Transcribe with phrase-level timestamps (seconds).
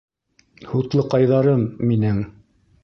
[0.71, 2.27] Һутлыҡайҙарым минең